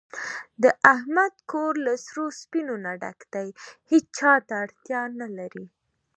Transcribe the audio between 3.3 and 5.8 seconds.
دی، هېچاته اړتیا نه لري.